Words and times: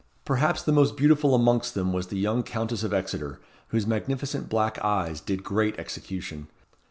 Perhaps 0.25 0.63
the 0.63 0.71
most 0.71 0.97
beautiful 0.97 1.35
amongst 1.35 1.75
them 1.75 1.93
was 1.93 2.07
the 2.07 2.17
young 2.17 2.41
Countess 2.41 2.81
of 2.81 2.91
Exeter, 2.91 3.39
whose 3.67 3.85
magnificent 3.85 4.49
black 4.49 4.79
eyes 4.79 5.21
did 5.21 5.43
great 5.43 5.77
execution. 5.77 6.47